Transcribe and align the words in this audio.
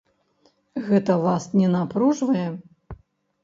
Гэта 0.87 1.19
вас 1.27 1.47
не 1.61 1.67
напружвае? 1.77 2.49